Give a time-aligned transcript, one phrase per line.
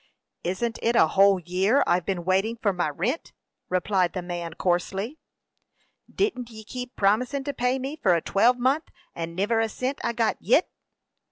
[0.43, 3.33] "Isn't it a whole year I've been waiting for my rint?"
[3.69, 5.19] replied the man, coarsely.
[6.11, 10.13] "Didn't ye keep promisin' to pay me for a twelvemonth, and niver a cint I
[10.13, 10.71] got yet?"